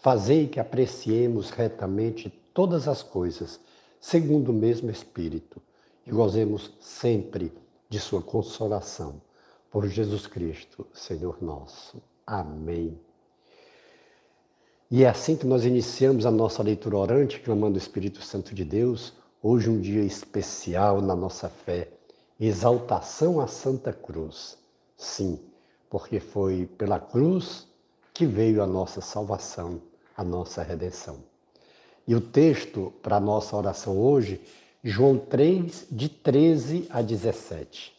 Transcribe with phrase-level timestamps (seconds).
[0.00, 3.60] fazei que apreciemos retamente todas as coisas,
[4.00, 5.60] segundo o mesmo Espírito,
[6.06, 7.52] e gozemos sempre
[7.88, 9.20] de Sua consolação.
[9.70, 12.02] Por Jesus Cristo, Senhor nosso.
[12.26, 12.98] Amém.
[14.90, 18.64] E é assim que nós iniciamos a nossa leitura orante, clamando o Espírito Santo de
[18.64, 19.12] Deus.
[19.40, 21.88] Hoje, um dia especial na nossa fé,
[22.40, 24.58] exaltação à Santa Cruz.
[24.96, 25.38] Sim,
[25.88, 27.68] porque foi pela cruz
[28.12, 29.80] que veio a nossa salvação,
[30.20, 31.24] a nossa redenção.
[32.06, 34.38] E o texto para a nossa oração hoje,
[34.84, 37.96] João 3, de 13 a 17.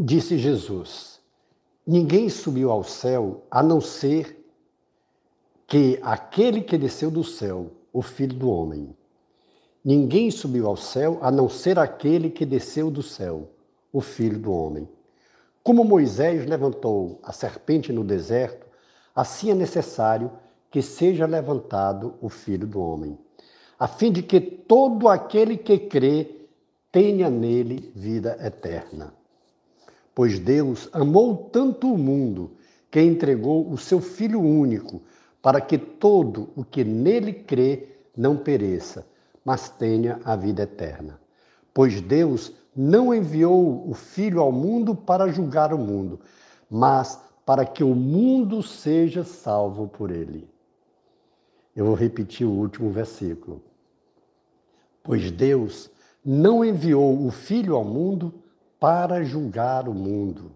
[0.00, 1.20] Disse Jesus:
[1.86, 4.44] Ninguém subiu ao céu a não ser
[5.68, 8.96] que aquele que desceu do céu, o Filho do Homem.
[9.84, 13.48] Ninguém subiu ao céu a não ser aquele que desceu do céu,
[13.90, 14.86] o Filho do Homem.
[15.62, 18.66] Como Moisés levantou a serpente no deserto,
[19.14, 20.30] assim é necessário
[20.70, 23.18] que seja levantado o Filho do Homem,
[23.78, 26.46] a fim de que todo aquele que crê
[26.92, 29.14] tenha nele vida eterna.
[30.14, 32.52] Pois Deus amou tanto o mundo
[32.90, 35.00] que entregou o seu Filho único,
[35.40, 39.06] para que todo o que nele crê não pereça,
[39.44, 41.20] mas tenha a vida eterna.
[41.72, 46.20] Pois Deus não enviou o Filho ao mundo para julgar o mundo,
[46.68, 50.48] mas para que o mundo seja salvo por ele.
[51.74, 53.62] Eu vou repetir o último versículo.
[55.02, 55.90] Pois Deus
[56.24, 58.34] não enviou o Filho ao mundo
[58.78, 60.52] para julgar o mundo,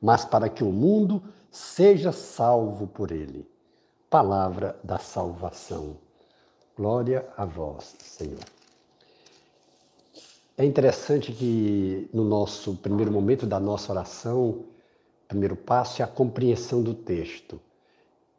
[0.00, 3.48] mas para que o mundo seja salvo por ele.
[4.08, 5.96] Palavra da salvação.
[6.80, 8.40] Glória a vós, Senhor.
[10.56, 14.64] É interessante que no nosso primeiro momento da nossa oração,
[15.28, 17.60] primeiro passo é a compreensão do texto.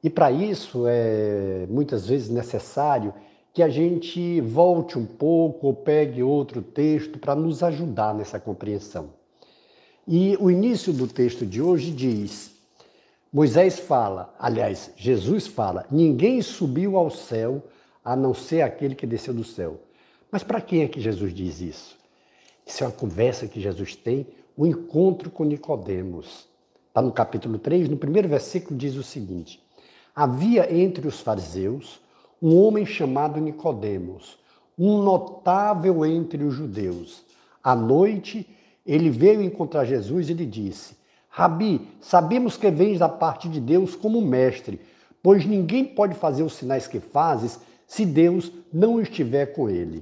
[0.04, 3.14] E para isso é muitas vezes necessário
[3.54, 9.12] que a gente volte um pouco ou pegue outro texto para nos ajudar nessa compreensão.
[10.08, 12.56] E o início do texto de hoje diz:
[13.32, 17.62] Moisés fala, aliás, Jesus fala, ninguém subiu ao céu
[18.04, 19.80] a não ser aquele que desceu do céu.
[20.32, 21.98] Mas para quem é que Jesus diz isso?
[22.66, 26.48] Isso é uma conversa que Jesus tem, o um encontro com Nicodemos.
[26.88, 29.62] Está no capítulo 3, no primeiro versículo diz o seguinte:
[30.16, 32.00] Havia entre os fariseus
[32.42, 34.38] um homem chamado Nicodemos,
[34.78, 37.24] um notável entre os judeus.
[37.64, 38.48] À noite,
[38.86, 40.96] ele veio encontrar Jesus e lhe disse:
[41.30, 44.82] Rabi, sabemos que vens da parte de Deus como mestre,
[45.24, 47.60] pois ninguém pode fazer os sinais que fazes
[47.92, 50.02] se Deus não estiver com ele.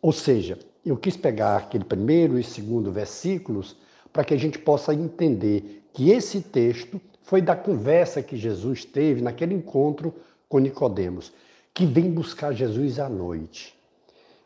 [0.00, 3.76] Ou seja, eu quis pegar aquele primeiro e segundo versículos
[4.10, 9.20] para que a gente possa entender que esse texto foi da conversa que Jesus teve
[9.20, 10.14] naquele encontro
[10.48, 11.30] com Nicodemos,
[11.74, 13.78] que vem buscar Jesus à noite.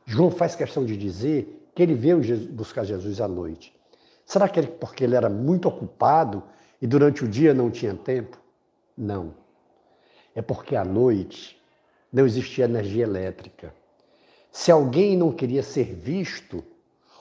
[0.05, 2.21] João faz questão de dizer que ele veio
[2.51, 3.73] buscar Jesus à noite.
[4.27, 6.43] Será que é porque ele era muito ocupado
[6.83, 8.37] e durante o dia não tinha tempo?
[8.99, 9.33] Não.
[10.35, 11.56] É porque à noite
[12.17, 13.75] não existia energia elétrica.
[14.51, 16.65] Se alguém não queria ser visto,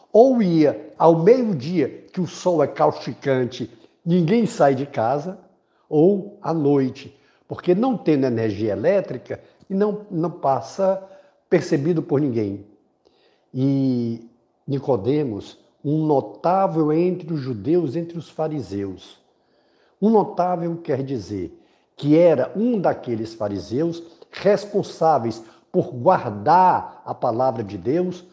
[0.10, 3.70] ou ia ao meio-dia, que o sol é causticante,
[4.06, 5.38] ninguém sai de casa,
[5.90, 7.14] ou à noite,
[7.46, 11.04] porque não tendo energia elétrica e não, não passa
[11.50, 12.66] percebido por ninguém.
[13.54, 14.26] E
[14.66, 19.20] Nicodemos, um notável entre os judeus, entre os fariseus.
[20.02, 21.62] Um notável quer dizer
[21.98, 24.02] que era um daqueles fariseus
[24.42, 25.42] responsáveis
[25.72, 28.26] por guardar a palavra de Deus,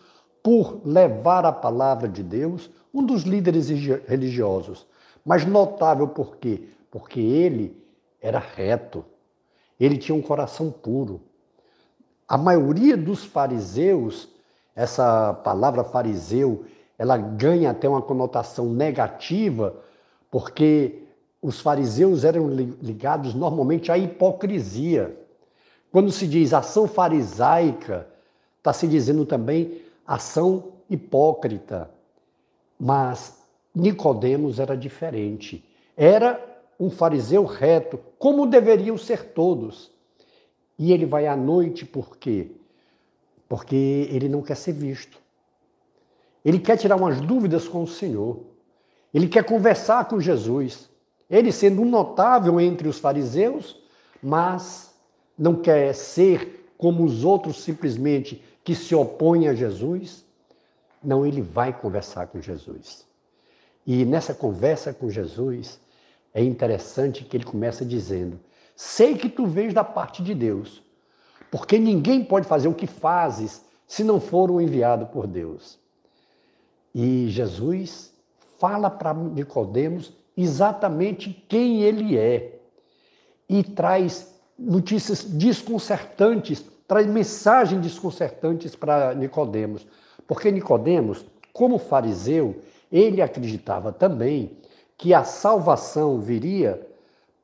[0.43, 3.69] por levar a palavra de Deus, um dos líderes
[4.07, 4.87] religiosos.
[5.25, 6.69] Mas notável por quê?
[6.91, 7.81] Porque ele
[8.21, 9.05] era reto,
[9.79, 11.21] ele tinha um coração puro.
[12.29, 14.29] A maioria dos fariseus,
[14.75, 16.65] essa palavra fariseu,
[16.99, 19.75] ela ganha até uma conotação negativa,
[20.31, 21.03] porque
[21.41, 25.22] os fariseus eram ligados normalmente à hipocrisia.
[25.93, 28.09] Quando se diz ação farisaica,
[28.57, 31.91] está se dizendo também ação hipócrita.
[32.81, 33.39] Mas
[33.75, 35.63] Nicodemos era diferente.
[35.95, 36.43] Era
[36.81, 39.91] um fariseu reto, como deveriam ser todos.
[40.79, 42.51] E ele vai à noite por quê?
[43.47, 45.21] Porque ele não quer ser visto.
[46.43, 48.41] Ele quer tirar umas dúvidas com o Senhor.
[49.13, 50.89] Ele quer conversar com Jesus.
[51.29, 53.79] Ele sendo um notável entre os fariseus,
[54.23, 54.92] mas
[55.43, 60.25] não quer ser como os outros simplesmente que se opõem a Jesus.
[61.03, 63.05] Não, ele vai conversar com Jesus.
[63.85, 65.81] E nessa conversa com Jesus,
[66.33, 68.39] é interessante que ele começa dizendo:
[68.77, 70.81] Sei que tu vês da parte de Deus,
[71.51, 75.77] porque ninguém pode fazer o que fazes se não for o enviado por Deus.
[76.95, 78.15] E Jesus
[78.61, 82.61] fala para Nicodemos exatamente quem ele é
[83.49, 89.87] e traz notícias desconcertantes, traz mensagens desconcertantes para Nicodemos,
[90.27, 92.57] porque Nicodemos, como fariseu,
[92.91, 94.53] ele acreditava também
[94.97, 96.87] que a salvação viria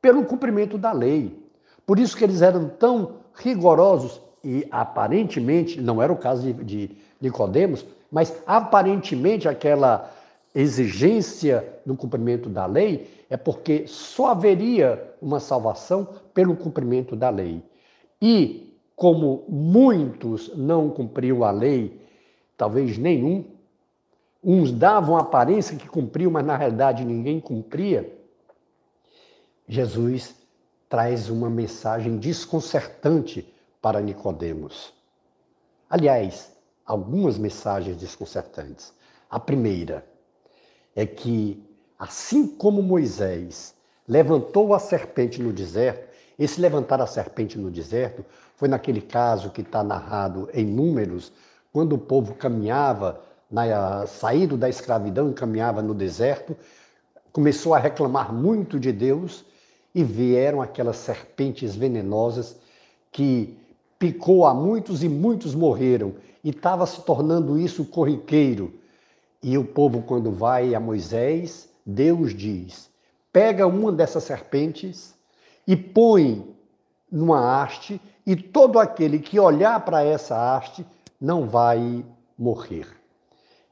[0.00, 1.42] pelo cumprimento da lei.
[1.86, 6.90] Por isso que eles eram tão rigorosos e aparentemente, não era o caso de, de
[7.20, 10.10] Nicodemos, mas aparentemente aquela
[10.54, 17.62] exigência no cumprimento da lei é porque só haveria uma salvação pelo cumprimento da lei.
[18.20, 22.00] E como muitos não cumpriam a lei,
[22.56, 23.44] talvez nenhum,
[24.42, 28.12] uns davam a aparência que cumpriam, mas na realidade ninguém cumpria,
[29.68, 30.34] Jesus
[30.88, 33.46] traz uma mensagem desconcertante
[33.80, 34.92] para Nicodemos.
[35.88, 36.52] Aliás,
[36.84, 38.92] algumas mensagens desconcertantes.
[39.30, 40.04] A primeira
[40.98, 41.62] é que,
[41.96, 43.72] assim como Moisés
[44.08, 48.24] levantou a serpente no deserto, esse levantar a serpente no deserto
[48.56, 51.30] foi naquele caso que está narrado em Números,
[51.72, 56.56] quando o povo caminhava, na, saído da escravidão e caminhava no deserto,
[57.32, 59.44] começou a reclamar muito de Deus
[59.94, 62.56] e vieram aquelas serpentes venenosas
[63.12, 63.56] que
[64.00, 68.74] picou a muitos e muitos morreram e estava se tornando isso corriqueiro.
[69.42, 72.90] E o povo, quando vai a Moisés, Deus diz:
[73.32, 75.14] pega uma dessas serpentes
[75.66, 76.54] e põe
[77.10, 80.84] numa haste, e todo aquele que olhar para essa haste
[81.20, 82.04] não vai
[82.38, 82.86] morrer.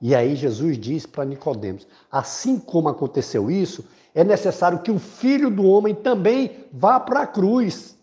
[0.01, 3.85] E aí Jesus diz para Nicodemos: assim como aconteceu isso,
[4.15, 7.99] é necessário que o filho do homem também vá para a cruz.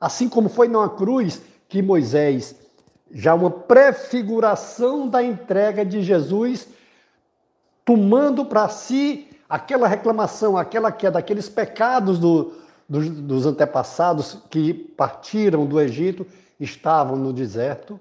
[0.00, 2.54] Assim como foi na cruz que Moisés
[3.12, 6.68] já uma prefiguração da entrega de Jesus,
[7.84, 12.52] tomando para si aquela reclamação, aquela queda, aqueles pecados do,
[12.88, 16.26] do, dos antepassados que partiram do Egito,
[16.58, 18.00] estavam no deserto.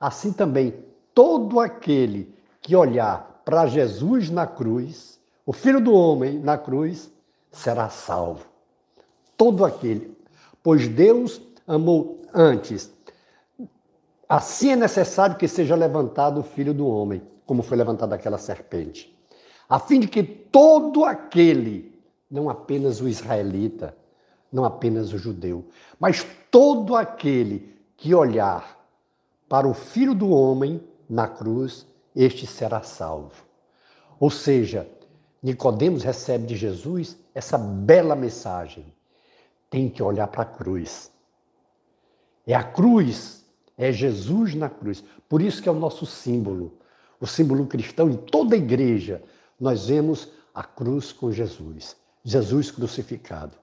[0.00, 0.74] Assim também,
[1.14, 7.10] todo aquele que olhar para Jesus na cruz, o Filho do Homem na cruz,
[7.50, 8.44] será salvo.
[9.36, 10.16] Todo aquele.
[10.62, 12.90] Pois Deus amou antes
[14.32, 19.14] Assim é necessário que seja levantado o filho do homem, como foi levantado aquela serpente,
[19.68, 23.94] a fim de que todo aquele, não apenas o israelita,
[24.50, 25.66] não apenas o judeu,
[26.00, 28.82] mas todo aquele que olhar
[29.50, 31.86] para o filho do homem na cruz,
[32.16, 33.44] este será salvo.
[34.18, 34.88] Ou seja,
[35.42, 38.94] Nicodemos recebe de Jesus essa bela mensagem.
[39.68, 41.12] Tem que olhar para a cruz.
[42.46, 43.41] É a cruz
[43.76, 45.02] é Jesus na cruz.
[45.28, 46.78] Por isso que é o nosso símbolo.
[47.20, 49.22] O símbolo cristão em toda a igreja.
[49.58, 51.96] Nós vemos a cruz com Jesus.
[52.24, 53.56] Jesus crucificado.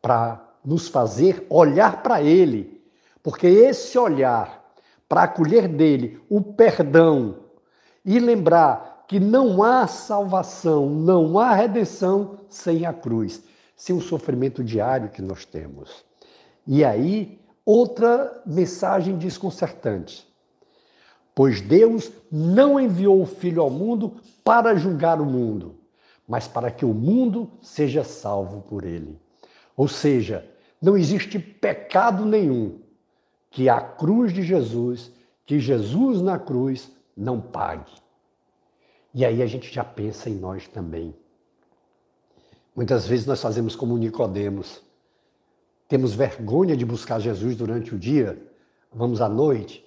[0.00, 2.82] Para nos fazer olhar para Ele.
[3.22, 4.72] Porque esse olhar,
[5.08, 7.40] para acolher dele o perdão
[8.04, 13.42] e lembrar que não há salvação, não há redenção sem a cruz,
[13.74, 16.04] sem o sofrimento diário que nós temos.
[16.66, 17.37] E aí
[17.70, 20.26] Outra mensagem desconcertante.
[21.34, 25.74] Pois Deus não enviou o Filho ao mundo para julgar o mundo,
[26.26, 29.20] mas para que o mundo seja salvo por ele.
[29.76, 32.80] Ou seja, não existe pecado nenhum
[33.50, 35.12] que a cruz de Jesus,
[35.44, 37.92] que Jesus na cruz, não pague.
[39.12, 41.14] E aí a gente já pensa em nós também.
[42.74, 44.87] Muitas vezes nós fazemos como Nicodemos
[45.88, 48.38] temos vergonha de buscar Jesus durante o dia,
[48.92, 49.84] vamos à noite.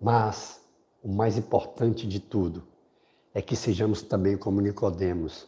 [0.00, 0.60] Mas
[1.02, 2.64] o mais importante de tudo
[3.34, 5.46] é que sejamos também como Nicodemos.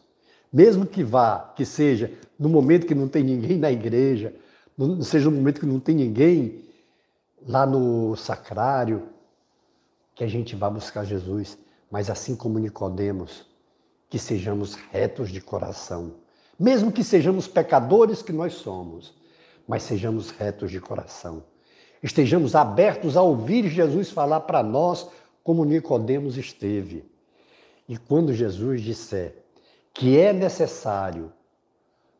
[0.52, 4.34] Mesmo que vá, que seja no momento que não tem ninguém na igreja,
[4.76, 6.64] não seja no momento que não tem ninguém
[7.46, 9.08] lá no sacrário,
[10.14, 11.56] que a gente vá buscar Jesus,
[11.90, 13.46] mas assim como Nicodemos,
[14.10, 16.14] que sejamos retos de coração,
[16.58, 19.14] mesmo que sejamos pecadores que nós somos,
[19.68, 21.44] mas sejamos retos de coração.
[22.02, 25.06] Estejamos abertos a ouvir Jesus falar para nós
[25.44, 27.04] como Nicodemos esteve.
[27.86, 29.44] E quando Jesus disser
[29.92, 31.30] que é necessário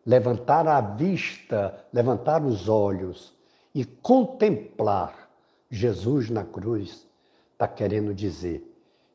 [0.05, 3.33] levantar a vista, levantar os olhos
[3.75, 5.31] e contemplar
[5.71, 7.07] Jesus na cruz,
[7.53, 8.63] está querendo dizer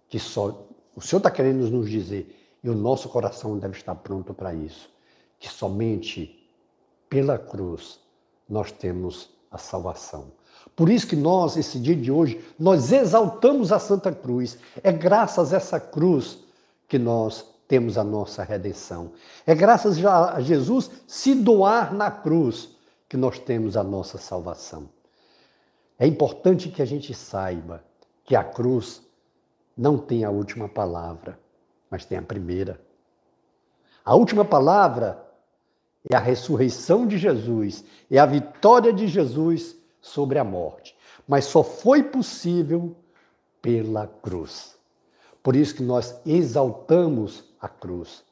[0.08, 4.34] que só o Senhor está querendo nos dizer e o nosso coração deve estar pronto
[4.34, 4.90] para isso,
[5.40, 6.48] que somente
[7.10, 8.03] pela cruz
[8.50, 10.32] nós temos a salvação.
[10.76, 14.58] Por isso que nós, esse dia de hoje, nós exaltamos a Santa Cruz.
[14.84, 16.40] É graças a essa cruz
[16.88, 19.12] que nós temos a nossa redenção.
[19.46, 22.70] É graças a Jesus se doar na cruz
[23.08, 24.90] que nós temos a nossa salvação.
[26.00, 27.84] É importante que a gente saiba
[28.24, 29.02] que a cruz
[29.78, 31.40] não tem a última palavra,
[31.90, 32.80] mas tem a primeira.
[34.04, 35.24] A última palavra
[36.10, 40.96] é a ressurreição de Jesus, é a vitória de Jesus sobre a morte.
[41.28, 42.96] Mas só foi possível
[43.62, 44.76] pela cruz.
[45.42, 48.24] Por isso que nós exaltamos a cruz.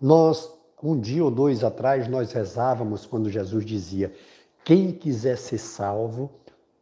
[0.00, 0.50] Nós,
[0.82, 4.12] um dia ou dois atrás, nós rezávamos quando Jesus dizia:
[4.64, 6.30] Quem quiser ser salvo,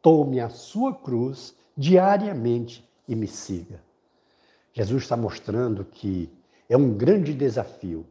[0.00, 3.81] tome a sua cruz diariamente e me siga.
[4.73, 6.31] Jesus está mostrando que
[6.69, 8.07] é um grande desafio.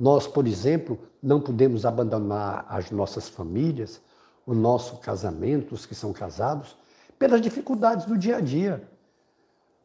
[0.00, 4.00] Nós, por exemplo, não podemos abandonar as nossas famílias,
[4.46, 6.74] o nosso casamento, os que são casados,
[7.18, 8.82] pelas dificuldades do dia a dia.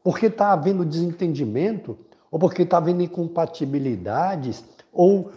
[0.01, 1.97] Porque está havendo desentendimento,
[2.31, 5.33] ou porque está havendo incompatibilidades, ou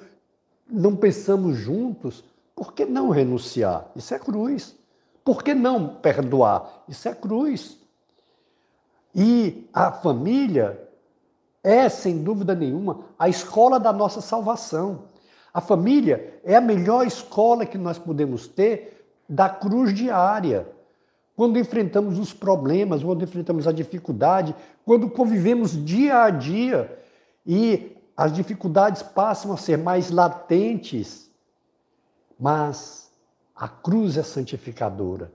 [0.70, 2.22] não pensamos juntos,
[2.54, 3.90] por que não renunciar?
[3.96, 4.76] Isso é cruz.
[5.24, 6.84] Por que não perdoar?
[6.86, 7.76] Isso é cruz.
[9.12, 10.87] E a família
[11.68, 15.02] é, sem dúvida nenhuma, a escola da nossa salvação.
[15.52, 20.66] A família é a melhor escola que nós podemos ter da cruz diária.
[21.36, 26.98] Quando enfrentamos os problemas, quando enfrentamos a dificuldade, quando convivemos dia a dia
[27.46, 31.30] e as dificuldades passam a ser mais latentes,
[32.40, 33.10] mas
[33.54, 35.30] a cruz é santificadora.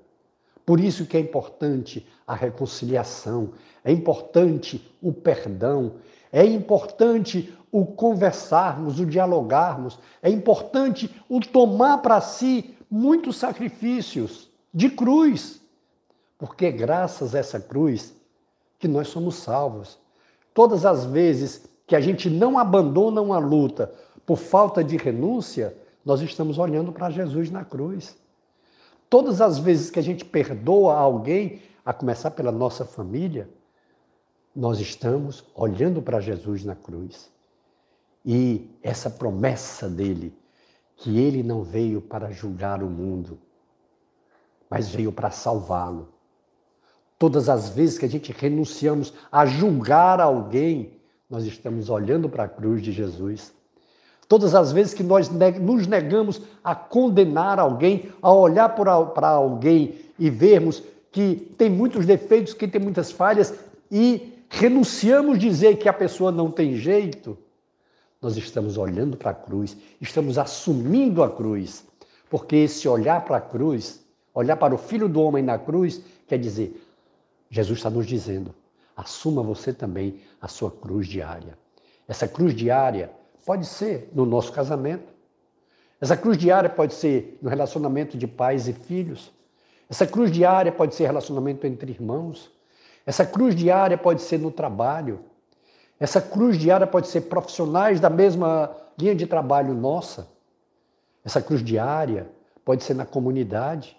[0.66, 3.50] Por isso que é importante a reconciliação,
[3.84, 5.94] é importante o perdão,
[6.32, 14.90] é importante o conversarmos, o dialogarmos, é importante o tomar para si muitos sacrifícios de
[14.90, 15.62] cruz,
[16.38, 18.14] porque é graças a essa cruz
[18.80, 19.98] que nós somos salvos.
[20.54, 23.92] Todas as vezes que a gente não abandona uma luta
[24.26, 28.16] por falta de renúncia, nós estamos olhando para Jesus na cruz.
[29.14, 33.48] Todas as vezes que a gente perdoa alguém, a começar pela nossa família,
[34.56, 37.30] nós estamos olhando para Jesus na cruz.
[38.26, 40.36] E essa promessa dele
[40.96, 43.38] que ele não veio para julgar o mundo,
[44.68, 46.10] mas veio para salvá-lo.
[47.20, 52.50] Todas as vezes que a gente renunciamos a julgar alguém, nós estamos olhando para a
[52.50, 53.54] cruz de Jesus.
[54.28, 60.30] Todas as vezes que nós nos negamos a condenar alguém, a olhar para alguém e
[60.30, 63.54] vermos que tem muitos defeitos, que tem muitas falhas
[63.92, 67.38] e renunciamos dizer que a pessoa não tem jeito,
[68.22, 71.86] nós estamos olhando para a cruz, estamos assumindo a cruz,
[72.30, 74.04] porque esse olhar para a cruz,
[74.34, 76.82] olhar para o Filho do Homem na cruz, quer dizer,
[77.50, 78.56] Jesus está nos dizendo,
[78.96, 81.58] assuma você também a sua cruz diária.
[82.08, 83.12] Essa cruz diária
[83.46, 85.12] pode ser no nosso casamento,
[86.00, 89.32] essa cruz diária pode ser no relacionamento de pais e filhos,
[89.90, 92.52] essa cruz diária pode ser relacionamento entre irmãos,
[93.06, 95.20] essa cruz diária pode ser no trabalho,
[96.00, 100.28] essa cruz diária pode ser profissionais da mesma linha de trabalho nossa.
[101.24, 102.28] Essa cruz diária
[102.66, 103.96] pode ser na comunidade.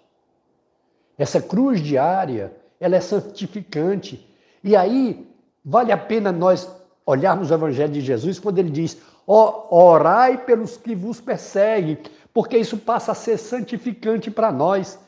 [1.17, 4.29] Essa cruz diária, ela é santificante.
[4.63, 5.27] E aí
[5.63, 6.69] vale a pena nós
[7.05, 11.97] olharmos o evangelho de Jesus quando ele diz: "Orai pelos que vos perseguem",
[12.33, 14.99] porque isso passa a ser santificante para nós.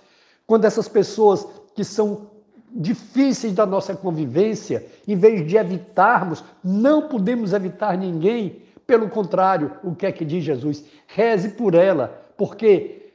[0.46, 1.46] Quando essas pessoas
[1.76, 2.32] que são
[2.72, 8.62] difíceis da nossa convivência, em vez de evitarmos, não podemos evitar ninguém.
[8.86, 10.84] Pelo contrário, o que é que diz Jesus?
[11.08, 13.14] Reze por ela, porque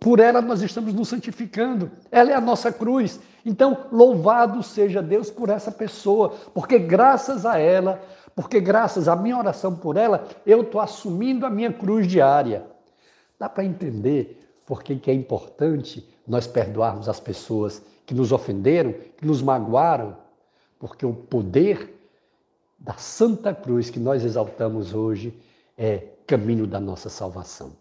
[0.00, 1.90] por ela nós estamos nos santificando.
[2.10, 3.20] Ela é a nossa cruz.
[3.46, 8.02] Então, louvado seja Deus por essa pessoa, porque graças a ela,
[8.34, 12.66] porque graças à minha oração por ela, eu estou assumindo a minha cruz diária.
[13.38, 19.26] Dá para entender por que é importante nós perdoarmos as pessoas que nos ofenderam, que
[19.26, 20.16] nos magoaram,
[20.78, 21.94] porque o poder
[22.78, 25.38] da Santa Cruz que nós exaltamos hoje
[25.76, 27.72] é caminho da nossa salvação.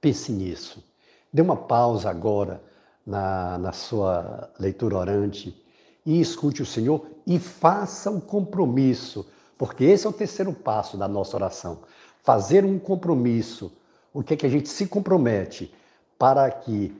[0.00, 0.84] Pense nisso.
[1.32, 2.62] Dê uma pausa agora
[3.06, 5.64] na, na sua leitura orante
[6.08, 9.26] e escute o Senhor e faça um compromisso,
[9.58, 11.80] porque esse é o terceiro passo da nossa oração.
[12.22, 13.70] Fazer um compromisso.
[14.10, 15.70] O que é que a gente se compromete
[16.18, 16.96] para que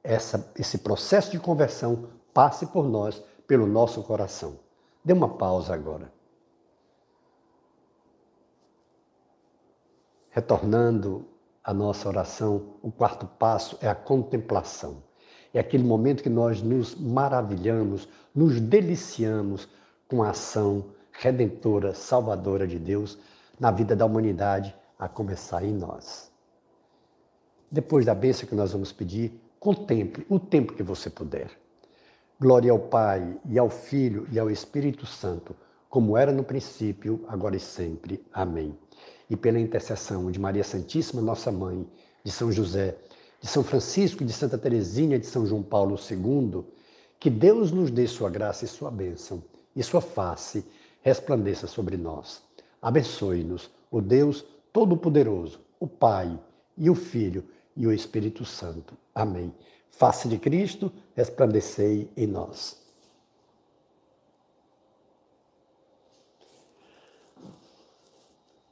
[0.00, 4.60] essa, esse processo de conversão passe por nós, pelo nosso coração.
[5.04, 6.12] Dê uma pausa agora.
[10.30, 11.26] Retornando
[11.64, 15.02] à nossa oração, o quarto passo é a contemplação.
[15.52, 19.68] É aquele momento que nós nos maravilhamos, nos deliciamos
[20.08, 23.18] com a ação redentora, salvadora de Deus
[23.60, 26.30] na vida da humanidade, a começar em nós.
[27.70, 31.50] Depois da bênção que nós vamos pedir, contemple o tempo que você puder.
[32.40, 35.54] Glória ao Pai, e ao Filho, e ao Espírito Santo,
[35.88, 38.24] como era no princípio, agora e sempre.
[38.32, 38.76] Amém.
[39.28, 41.86] E pela intercessão de Maria Santíssima, nossa mãe,
[42.24, 42.96] de São José,
[43.42, 46.64] de São Francisco, de Santa Teresinha, de São João Paulo II,
[47.18, 49.42] que Deus nos dê sua graça e sua bênção,
[49.74, 50.64] e sua face
[51.02, 52.40] resplandeça sobre nós.
[52.80, 56.38] Abençoe-nos, o Deus Todo-Poderoso, o Pai
[56.78, 57.44] e o Filho
[57.76, 58.96] e o Espírito Santo.
[59.14, 59.52] Amém.
[59.90, 62.81] Face de Cristo, resplandecei em nós.